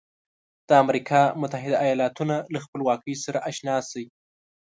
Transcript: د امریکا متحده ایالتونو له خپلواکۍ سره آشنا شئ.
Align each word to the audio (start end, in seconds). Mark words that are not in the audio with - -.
د 0.67 0.69
امریکا 0.83 1.21
متحده 1.41 1.77
ایالتونو 1.85 2.35
له 2.53 2.59
خپلواکۍ 2.65 3.15
سره 3.25 3.43
آشنا 3.49 3.75
شئ. 3.89 4.05